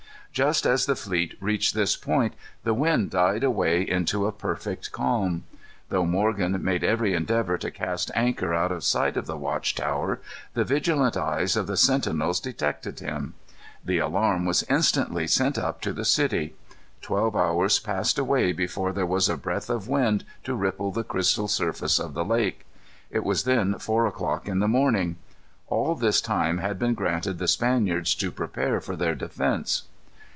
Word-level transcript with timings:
Just 0.33 0.65
as 0.65 0.85
the 0.85 0.95
fleet 0.95 1.35
reached 1.41 1.75
this 1.75 1.97
point 1.97 2.35
the 2.63 2.73
wind 2.73 3.09
died 3.09 3.43
away 3.43 3.81
into 3.81 4.25
a 4.27 4.31
perfect 4.31 4.93
calm. 4.93 5.43
Though 5.89 6.05
Morgan 6.05 6.57
made 6.63 6.85
every 6.85 7.13
endeavor 7.13 7.57
to 7.57 7.69
cast 7.69 8.11
anchor 8.15 8.53
out 8.53 8.71
of 8.71 8.85
sight 8.85 9.17
of 9.17 9.25
the 9.25 9.35
watch 9.35 9.75
tower, 9.75 10.21
the 10.53 10.63
vigilant 10.63 11.17
eyes 11.17 11.57
of 11.57 11.67
the 11.67 11.75
sentinels 11.75 12.39
detected 12.39 13.01
him. 13.01 13.33
The 13.83 13.97
alarm 13.99 14.45
was 14.45 14.63
instantly 14.69 15.27
sent 15.27 15.57
up 15.57 15.81
to 15.81 15.91
the 15.91 16.05
city. 16.05 16.55
Twelve 17.01 17.35
hours 17.35 17.79
passed 17.79 18.17
away 18.17 18.53
before 18.53 18.93
there 18.93 19.05
was 19.05 19.27
a 19.27 19.35
breath 19.35 19.69
of 19.69 19.89
wind 19.89 20.23
to 20.45 20.55
ripple 20.55 20.91
the 20.91 21.03
crystal 21.03 21.49
surface 21.49 21.99
of 21.99 22.13
the 22.13 22.23
lake. 22.23 22.65
It 23.09 23.25
was 23.25 23.43
then 23.43 23.77
four 23.79 24.07
o'clock 24.07 24.47
in 24.47 24.59
the 24.59 24.69
morning. 24.69 25.17
All 25.67 25.93
this 25.93 26.21
time 26.21 26.59
had 26.59 26.79
been 26.79 26.93
granted 26.93 27.37
the 27.37 27.49
Spaniards 27.49 28.15
to 28.15 28.31
prepare 28.31 28.79
for 28.79 28.95
their 28.95 29.13
defence. 29.13 29.89